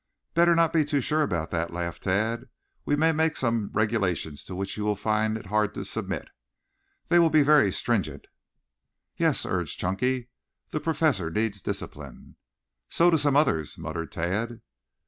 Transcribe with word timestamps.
"Better 0.33 0.55
not 0.55 0.73
be 0.73 0.83
too 0.83 0.99
sure 0.99 1.21
about 1.21 1.51
that," 1.51 1.71
laughed 1.71 2.01
Tad. 2.01 2.49
"We 2.85 2.95
may 2.95 3.11
make 3.11 3.37
some 3.37 3.69
regulations 3.71 4.43
to 4.45 4.55
which 4.55 4.75
you 4.75 4.83
will 4.83 4.95
find 4.95 5.37
it 5.37 5.45
hard 5.45 5.75
to 5.75 5.85
submit. 5.85 6.29
They 7.09 7.19
will 7.19 7.29
be 7.29 7.43
very 7.43 7.71
stringent." 7.71 8.25
"Yes," 9.15 9.45
urged 9.45 9.79
Chunky. 9.79 10.29
"The 10.71 10.79
Professor 10.79 11.29
needs 11.29 11.61
discipline." 11.61 12.37
"So 12.89 13.11
do 13.11 13.17
some 13.19 13.35
others," 13.35 13.77
muttered 13.77 14.11
Tad. 14.11 14.61